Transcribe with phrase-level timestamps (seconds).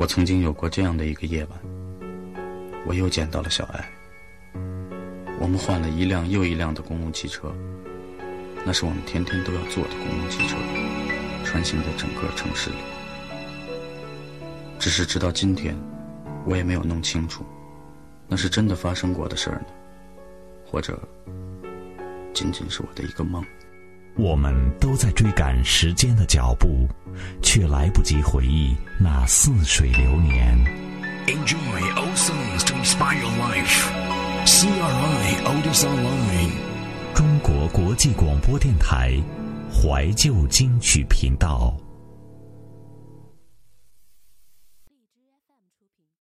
[0.00, 1.60] 我曾经有过这样的一个夜晚，
[2.86, 3.86] 我又见到了小爱。
[5.38, 7.54] 我们换了一辆又一辆的公共汽车，
[8.64, 10.56] 那是我们天天都要坐的公共汽车，
[11.44, 12.76] 穿行在整个城市里。
[14.78, 15.76] 只是直到今天，
[16.46, 17.44] 我也没有弄清楚，
[18.26, 19.66] 那是真的发生过的事儿呢，
[20.64, 20.98] 或者
[22.32, 23.44] 仅仅是我的一个梦。
[24.20, 26.86] 我们都在追赶时间的脚步，
[27.40, 30.62] 却来不及回忆那似水流年。
[31.26, 31.56] Enjoy
[31.96, 33.88] old songs to inspire your life.
[34.44, 36.50] CRI Oldest Online.
[37.14, 39.14] 中国国际广播电台
[39.72, 41.74] 怀旧金曲频道。